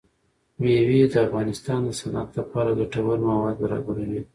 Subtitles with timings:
[0.61, 4.21] مېوې د افغانستان د صنعت لپاره ګټور مواد برابروي.